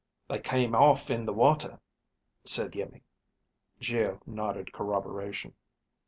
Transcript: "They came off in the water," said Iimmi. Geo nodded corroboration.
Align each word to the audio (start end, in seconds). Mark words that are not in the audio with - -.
"They 0.27 0.39
came 0.39 0.73
off 0.73 1.11
in 1.11 1.25
the 1.25 1.31
water," 1.31 1.79
said 2.43 2.71
Iimmi. 2.71 3.03
Geo 3.79 4.19
nodded 4.25 4.73
corroboration. 4.73 5.53